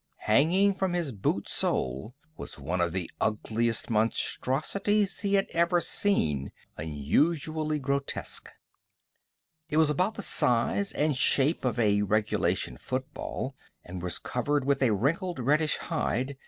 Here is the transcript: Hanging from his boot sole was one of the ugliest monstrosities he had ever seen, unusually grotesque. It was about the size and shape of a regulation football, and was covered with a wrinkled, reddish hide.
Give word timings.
Hanging 0.25 0.73
from 0.73 0.93
his 0.93 1.11
boot 1.11 1.47
sole 1.47 2.15
was 2.35 2.57
one 2.57 2.81
of 2.81 2.91
the 2.91 3.07
ugliest 3.21 3.87
monstrosities 3.91 5.19
he 5.19 5.35
had 5.35 5.45
ever 5.51 5.79
seen, 5.79 6.51
unusually 6.75 7.77
grotesque. 7.77 8.49
It 9.69 9.77
was 9.77 9.91
about 9.91 10.15
the 10.15 10.23
size 10.23 10.91
and 10.91 11.15
shape 11.15 11.63
of 11.63 11.77
a 11.77 12.01
regulation 12.01 12.77
football, 12.77 13.55
and 13.85 14.01
was 14.01 14.17
covered 14.17 14.65
with 14.65 14.81
a 14.81 14.89
wrinkled, 14.91 15.37
reddish 15.37 15.77
hide. 15.77 16.35